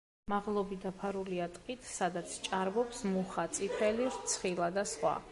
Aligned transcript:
მაღლობი 0.31 0.75
დაფარულია 0.85 1.43
ტყით, 1.57 1.83
სადაც 1.89 2.33
ჭარბობს 2.47 3.03
მუხა, 3.11 3.45
წიფელი, 3.59 4.07
რცხილა 4.15 4.71
და 4.79 4.87
სხვა. 4.93 5.13